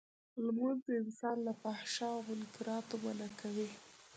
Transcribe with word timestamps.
لمونځ 0.45 0.83
انسان 1.01 1.37
له 1.47 1.53
فحشا 1.61 2.07
او 2.15 2.21
منکراتو 2.27 2.95
منعه 3.03 3.29
کوی. 3.39 3.69